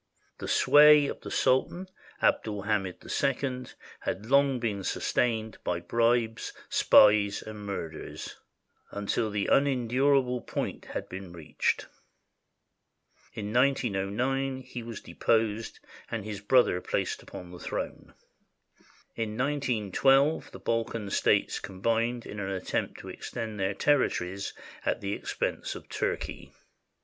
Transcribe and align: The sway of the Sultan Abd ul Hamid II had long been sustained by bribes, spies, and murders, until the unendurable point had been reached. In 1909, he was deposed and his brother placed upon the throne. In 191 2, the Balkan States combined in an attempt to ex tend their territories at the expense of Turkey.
The 0.39 0.47
sway 0.47 1.05
of 1.05 1.21
the 1.21 1.29
Sultan 1.29 1.85
Abd 2.23 2.47
ul 2.47 2.61
Hamid 2.63 3.03
II 3.05 3.65
had 3.99 4.25
long 4.25 4.59
been 4.59 4.83
sustained 4.83 5.59
by 5.63 5.79
bribes, 5.79 6.53
spies, 6.69 7.43
and 7.43 7.67
murders, 7.67 8.35
until 8.89 9.29
the 9.29 9.45
unendurable 9.45 10.41
point 10.41 10.85
had 10.85 11.07
been 11.07 11.31
reached. 11.33 11.85
In 13.35 13.53
1909, 13.53 14.63
he 14.63 14.81
was 14.81 15.01
deposed 15.01 15.77
and 16.09 16.25
his 16.25 16.41
brother 16.41 16.81
placed 16.81 17.21
upon 17.21 17.51
the 17.51 17.59
throne. 17.59 18.15
In 19.15 19.37
191 19.37 20.41
2, 20.41 20.49
the 20.49 20.57
Balkan 20.59 21.11
States 21.11 21.59
combined 21.59 22.25
in 22.25 22.39
an 22.39 22.49
attempt 22.49 22.99
to 23.01 23.11
ex 23.11 23.29
tend 23.29 23.59
their 23.59 23.75
territories 23.75 24.55
at 24.83 24.99
the 24.99 25.13
expense 25.13 25.75
of 25.75 25.87
Turkey. 25.89 26.53